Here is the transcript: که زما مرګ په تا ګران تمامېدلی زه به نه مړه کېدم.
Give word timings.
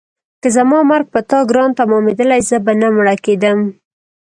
که 0.41 0.47
زما 0.57 0.79
مرګ 0.91 1.05
په 1.13 1.19
تا 1.29 1.39
ګران 1.49 1.69
تمامېدلی 1.79 2.41
زه 2.49 2.57
به 2.65 2.73
نه 2.81 2.87
مړه 2.95 3.15
کېدم. 3.25 3.59